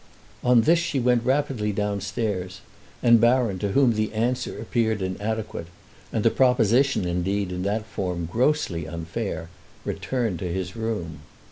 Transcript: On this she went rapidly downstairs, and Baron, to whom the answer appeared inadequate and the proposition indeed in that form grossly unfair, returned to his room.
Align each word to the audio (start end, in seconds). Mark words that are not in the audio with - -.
On 0.43 0.61
this 0.61 0.79
she 0.79 0.99
went 0.99 1.23
rapidly 1.23 1.71
downstairs, 1.71 2.61
and 3.03 3.21
Baron, 3.21 3.59
to 3.59 3.73
whom 3.73 3.93
the 3.93 4.11
answer 4.13 4.59
appeared 4.59 4.99
inadequate 4.99 5.67
and 6.11 6.23
the 6.25 6.31
proposition 6.31 7.05
indeed 7.07 7.51
in 7.51 7.61
that 7.61 7.85
form 7.85 8.25
grossly 8.25 8.87
unfair, 8.87 9.49
returned 9.85 10.39
to 10.39 10.51
his 10.51 10.75
room. 10.75 11.19